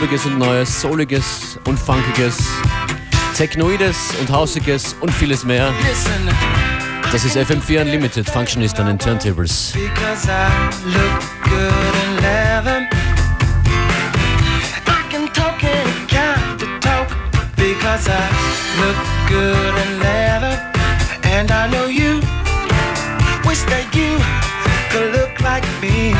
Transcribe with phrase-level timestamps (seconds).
[0.00, 2.38] Staubiges und Neues, Souliges und Funkiges,
[3.36, 5.74] Technoides und Hausiges und vieles mehr.
[7.12, 9.74] Das ist FM4 Unlimited, Functionist an den Turntables.
[9.74, 10.48] Because I
[10.86, 11.70] look good
[19.84, 20.58] in leather.
[21.24, 22.22] And I know you
[23.44, 24.18] wish that you
[24.90, 26.14] could look like me.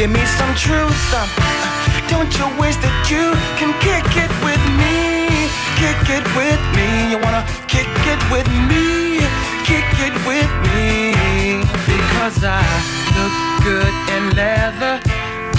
[0.00, 1.12] Give me some truth.
[1.12, 1.28] uh,
[2.08, 5.44] Don't you wish that you can kick it with me?
[5.76, 7.12] Kick it with me.
[7.12, 9.20] You wanna kick it with me?
[9.68, 11.60] Kick it with me.
[11.84, 12.64] Because I
[13.12, 15.04] look good in leather.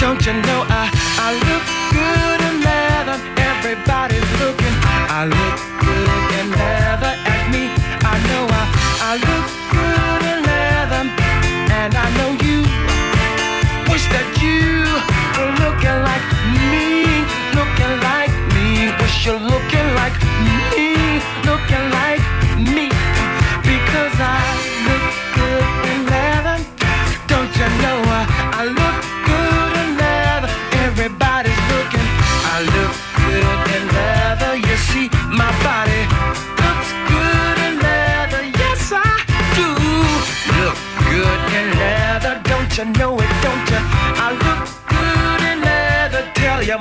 [0.02, 0.90] Don't you know I,
[1.22, 3.18] I look good in leather?
[3.38, 4.74] Everybody's looking.
[5.06, 7.70] I look good in leather at me.
[8.02, 8.62] I know I,
[9.06, 11.02] I look good in leather.
[11.78, 12.41] And I know
[14.02, 14.82] wish that you
[15.38, 16.26] were looking like
[16.70, 17.22] me.
[17.54, 18.90] Looking like me.
[18.98, 21.20] Wish you're looking like me.
[21.46, 22.22] Looking like
[22.58, 22.88] me.
[23.62, 24.42] Because I
[24.86, 25.06] look
[25.38, 26.58] good in leather.
[27.30, 28.22] Don't you know I,
[28.58, 28.98] I look
[29.28, 30.50] good in leather?
[30.86, 32.08] Everybody's looking.
[32.54, 34.52] I look good in leather.
[34.56, 36.02] You see, my body
[36.58, 37.22] looks good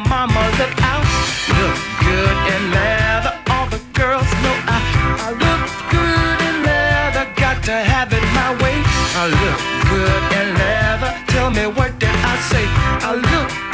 [0.08, 1.06] mama, look out.
[1.58, 3.34] Look good in leather.
[3.50, 4.80] All the girls know I,
[5.26, 7.26] I look good in leather.
[7.36, 8.78] Got to have it my way.
[9.22, 9.60] I look
[9.92, 11.12] good in leather.
[11.28, 12.66] Tell me what did I say?
[13.10, 13.71] I look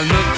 [0.00, 0.29] I look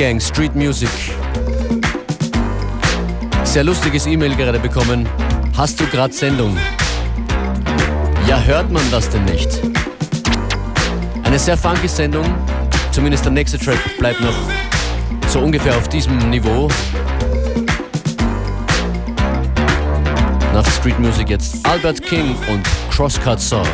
[0.00, 0.88] Gang Street Music.
[3.44, 5.06] Sehr lustiges E-Mail gerade bekommen.
[5.54, 6.56] Hast du gerade Sendung?
[8.26, 9.60] Ja, hört man das denn nicht?
[11.22, 12.24] Eine sehr funky Sendung.
[12.92, 14.32] Zumindest der nächste Track bleibt noch
[15.28, 16.70] so ungefähr auf diesem Niveau.
[20.54, 23.68] Nach Street Music jetzt Albert King und Crosscut Saw.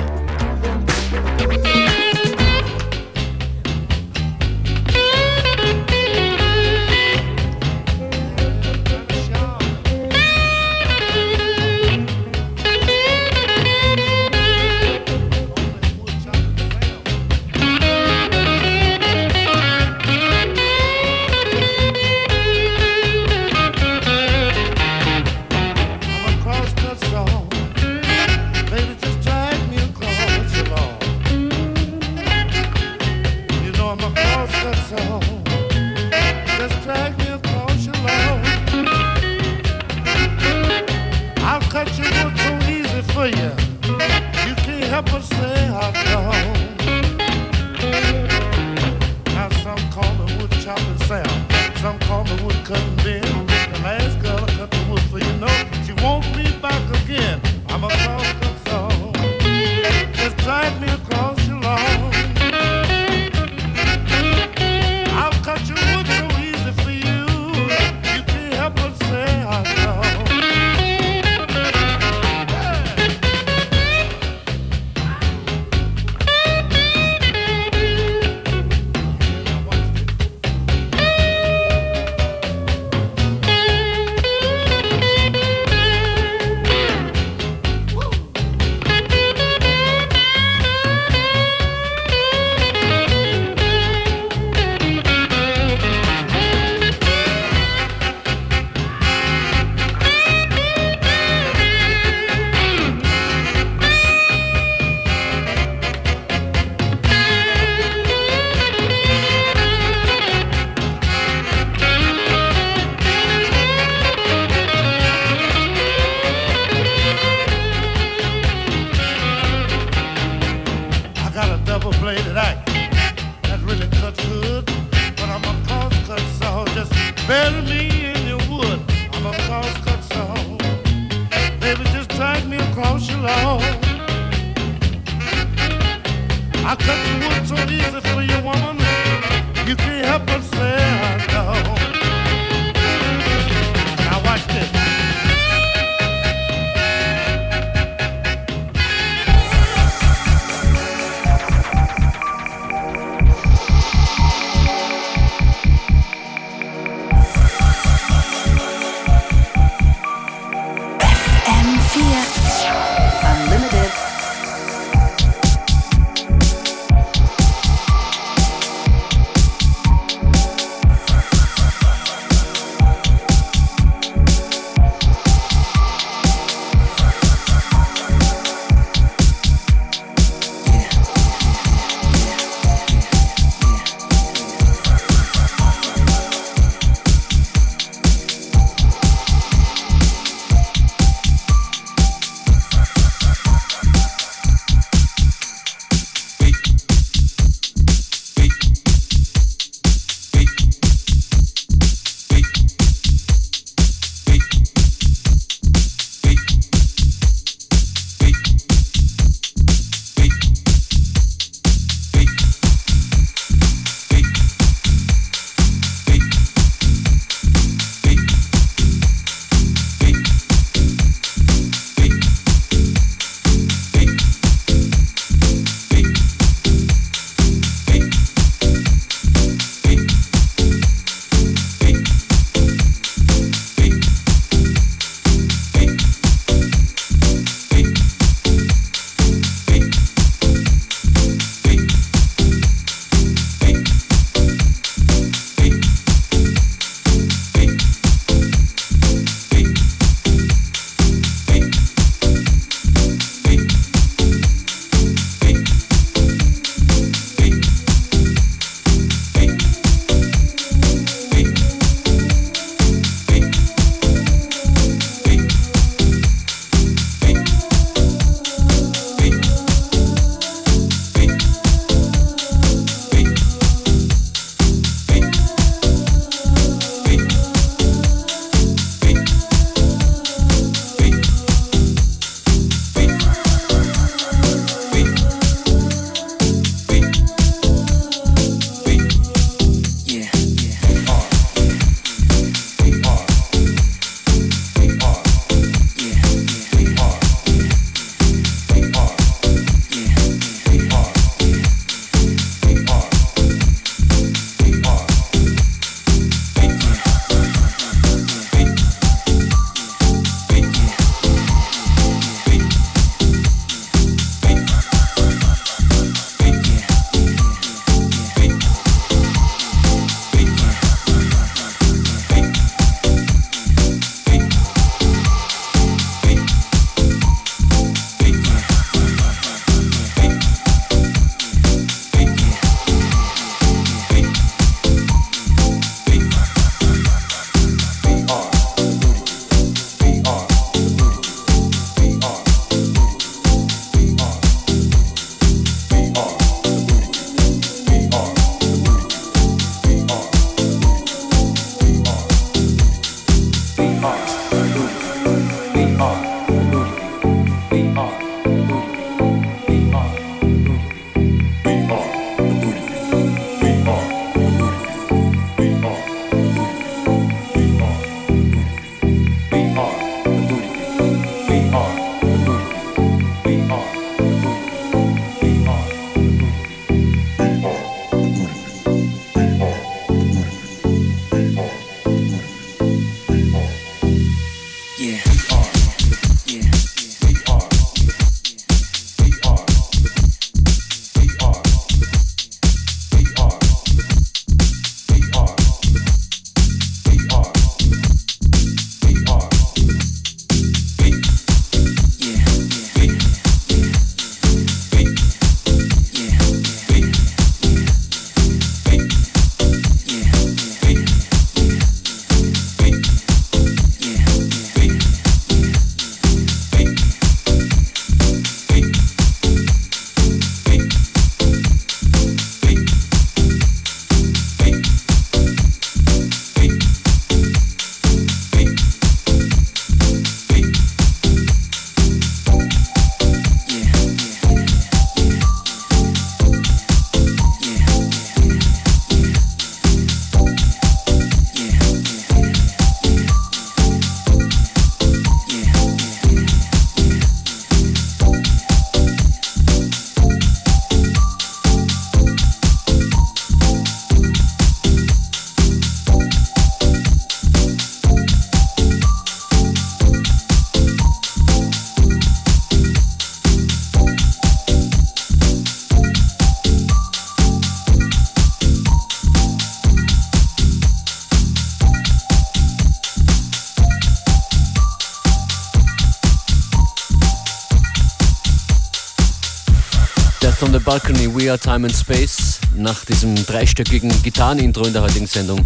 [481.56, 482.58] Are Time and Space.
[482.74, 485.58] Nach diesem dreistöckigen Gitarrenintro in der heutigen Sendung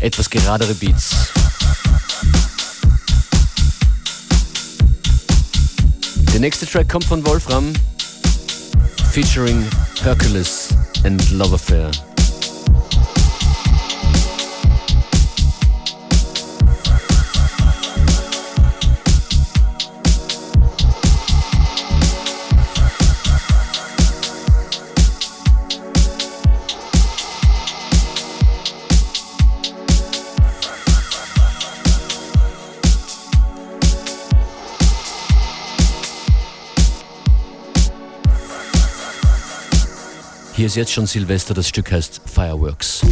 [0.00, 1.10] etwas geradere Beats.
[6.32, 7.74] Der nächste Track kommt von Wolfram,
[9.12, 9.62] featuring
[10.02, 10.68] Hercules
[11.04, 11.90] and Love Affair.
[40.58, 43.02] Hier ist jetzt schon Silvester, das Stück heißt Fireworks.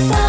[0.00, 0.21] さ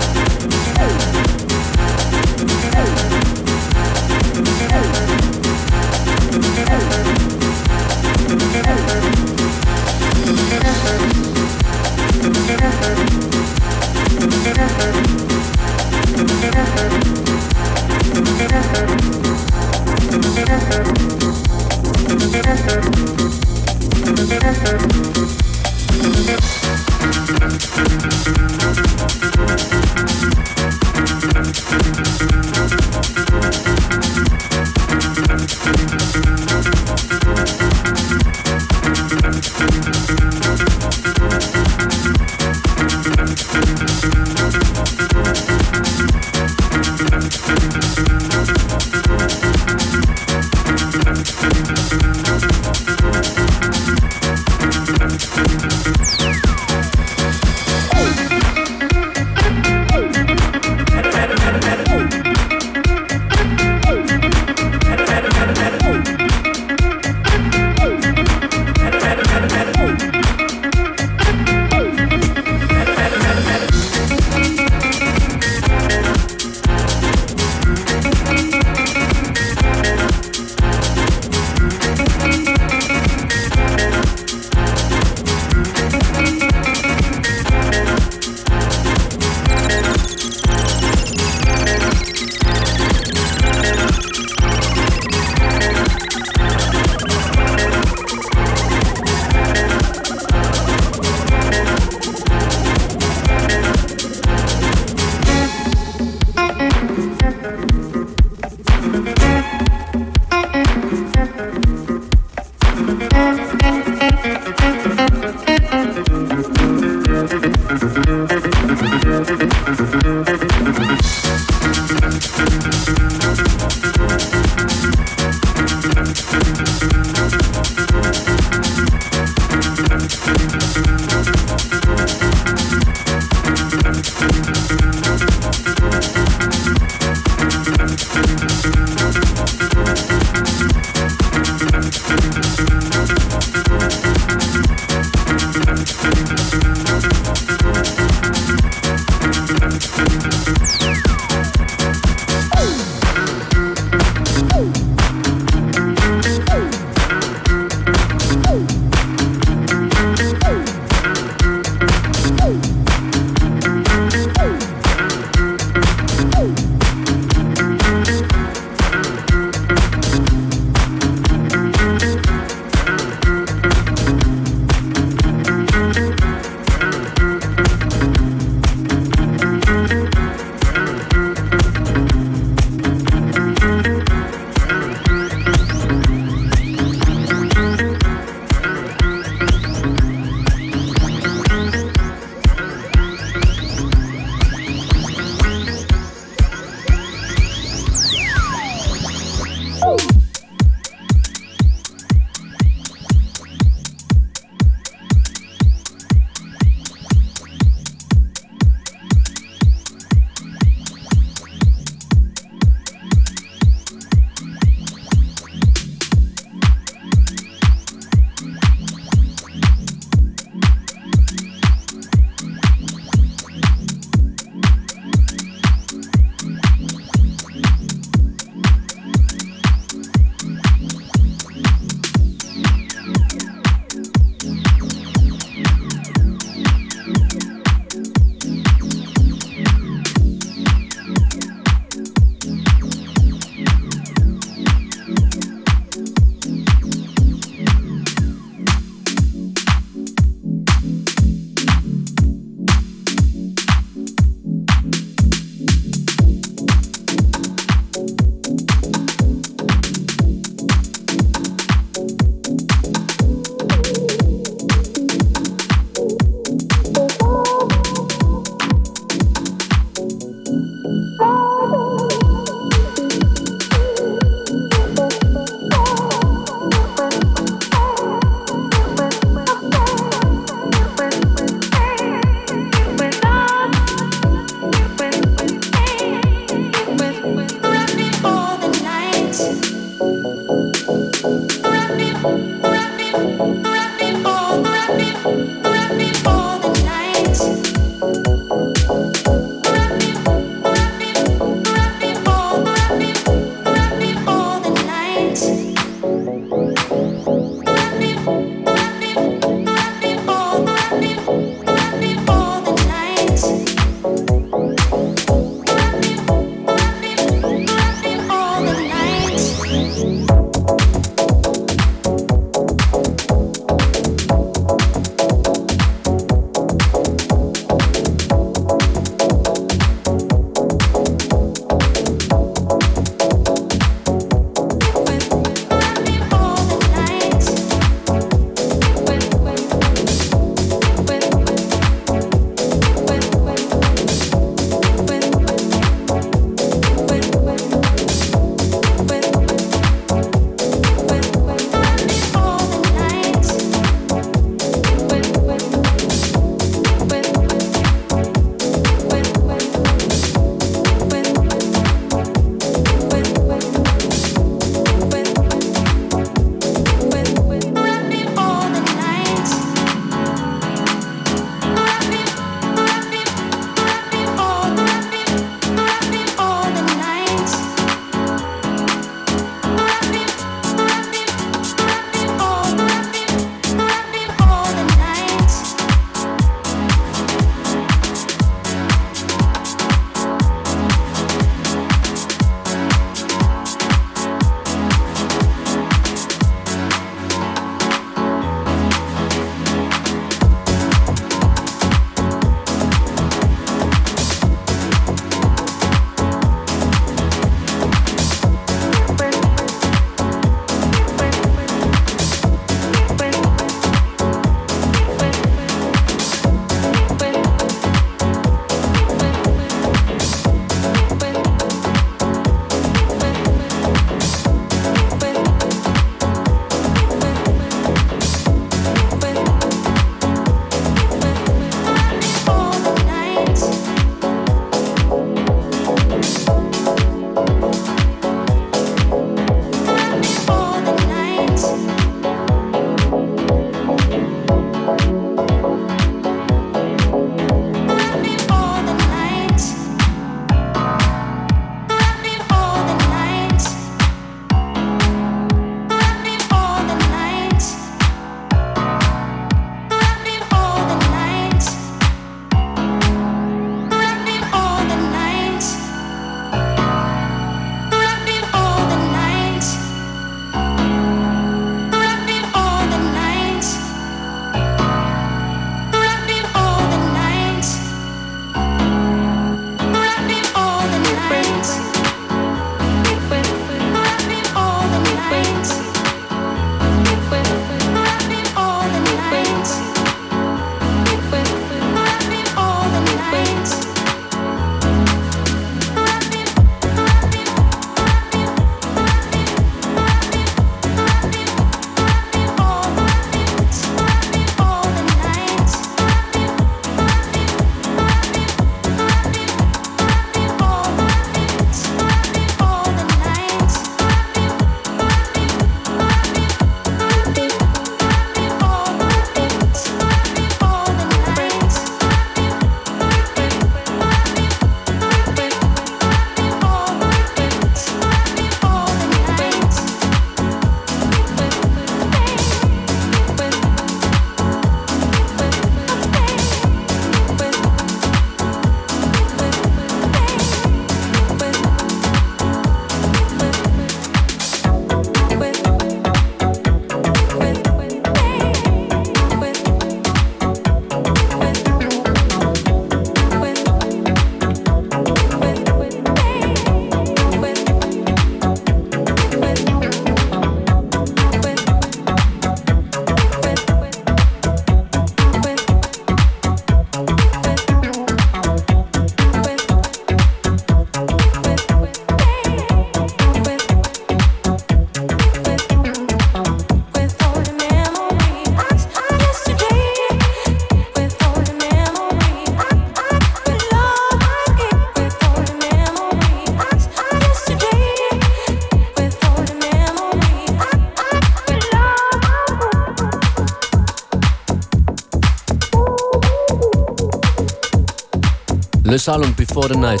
[598.88, 600.00] Le Salon Before the Night.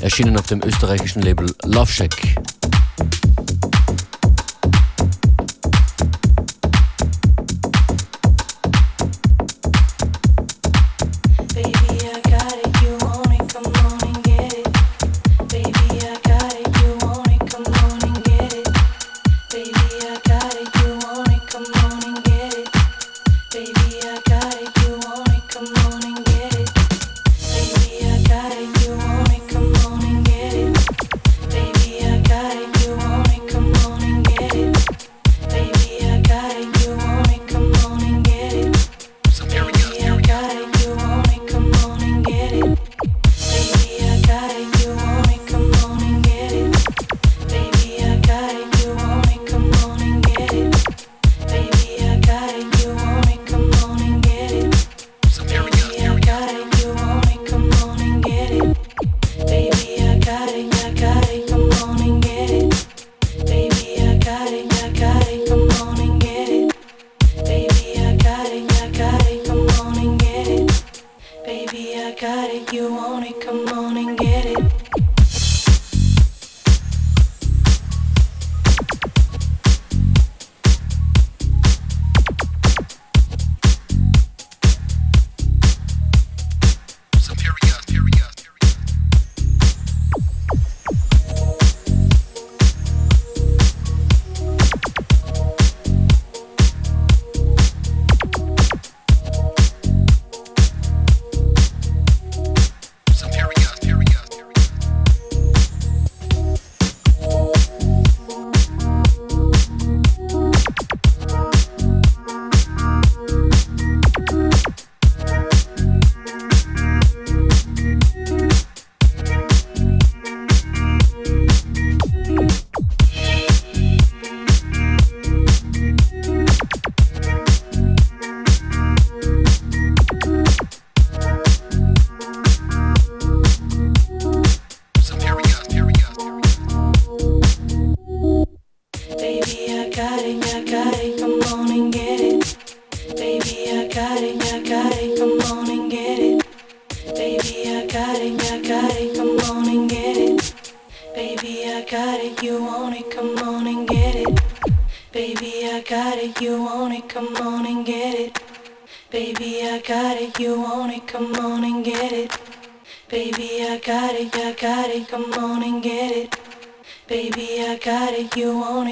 [0.00, 2.45] Erschienen auf dem österreichischen Label Love Shack.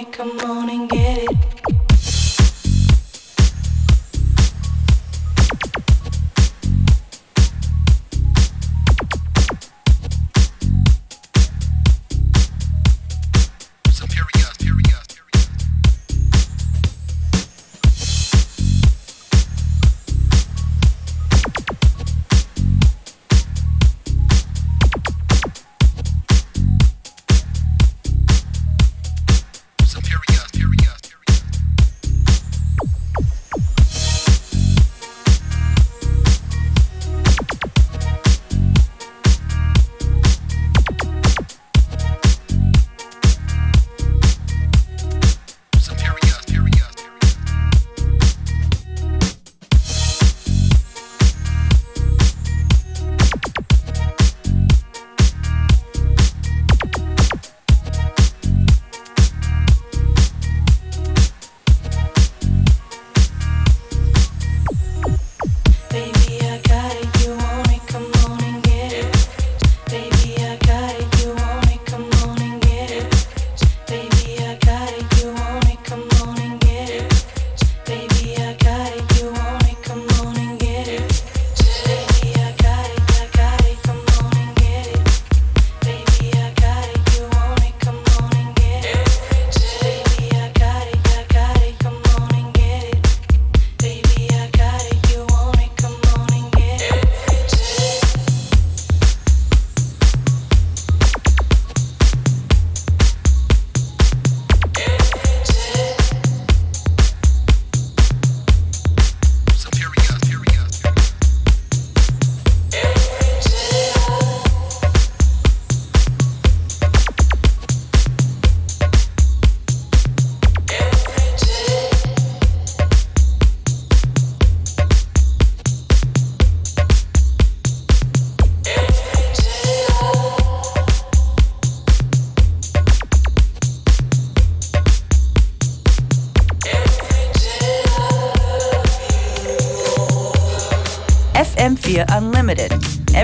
[0.04, 0.53] make a move.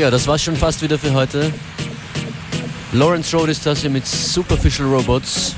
[0.00, 1.52] ja, das war's schon fast wieder für heute.
[2.92, 5.54] Lawrence Road ist das hier mit Superficial Robots.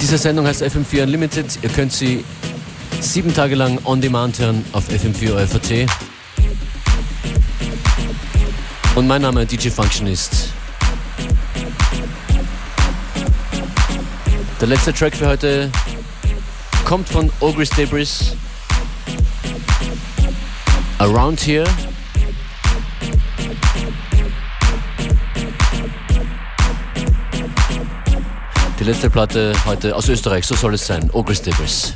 [0.00, 1.60] Diese Sendung heißt FM4 Unlimited.
[1.62, 2.24] Ihr könnt sie
[3.00, 5.88] sieben Tage lang on demand hören auf FM4 OFAT.
[8.96, 10.48] Und mein Name DJ Functionist.
[14.60, 15.70] Der letzte Track für heute
[16.84, 18.34] kommt von Ogris Debris.
[20.98, 21.64] Around Here.
[28.82, 31.08] Die letzte Platte heute aus Österreich, so soll es sein.
[31.12, 31.94] Ogris Debris.